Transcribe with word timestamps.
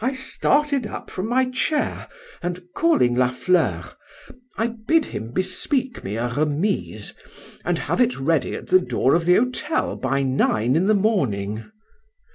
—I 0.00 0.12
started 0.12 0.86
up 0.86 1.08
from 1.10 1.26
my 1.26 1.48
chair, 1.48 2.08
and 2.42 2.60
calling 2.76 3.14
La 3.14 3.30
Fleur: 3.30 3.94
I 4.58 4.66
bid 4.86 5.06
him 5.06 5.32
bespeak 5.32 6.04
me 6.04 6.16
a 6.16 6.28
remise, 6.28 7.14
and 7.64 7.78
have 7.78 8.02
it 8.02 8.20
ready 8.20 8.54
at 8.54 8.66
the 8.66 8.80
door 8.80 9.14
of 9.14 9.24
the 9.24 9.36
hotel 9.36 9.96
by 9.96 10.22
nine 10.22 10.76
in 10.76 10.88
the 10.88 10.94
morning. 10.94 11.72